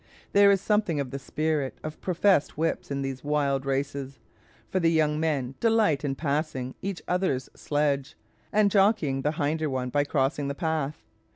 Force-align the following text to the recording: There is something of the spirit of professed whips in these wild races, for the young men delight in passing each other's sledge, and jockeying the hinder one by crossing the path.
There 0.33 0.49
is 0.49 0.59
something 0.61 0.99
of 0.99 1.11
the 1.11 1.19
spirit 1.19 1.77
of 1.83 2.01
professed 2.01 2.57
whips 2.57 2.89
in 2.89 3.03
these 3.03 3.23
wild 3.23 3.67
races, 3.67 4.17
for 4.67 4.79
the 4.79 4.89
young 4.89 5.19
men 5.19 5.53
delight 5.59 6.03
in 6.03 6.15
passing 6.15 6.73
each 6.81 7.03
other's 7.07 7.49
sledge, 7.55 8.15
and 8.51 8.71
jockeying 8.71 9.21
the 9.21 9.33
hinder 9.33 9.69
one 9.69 9.91
by 9.91 10.05
crossing 10.05 10.47
the 10.47 10.55
path. 10.55 11.05